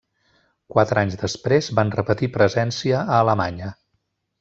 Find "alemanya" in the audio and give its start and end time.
3.23-3.75